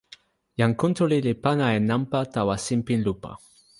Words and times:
jan 0.61 0.71
Kuntuli 0.79 1.17
li 1.27 1.33
pana 1.43 1.67
e 1.77 1.79
nanpa 1.89 2.19
tawa 2.33 2.55
sinpin 2.65 3.01
lupa. 3.05 3.31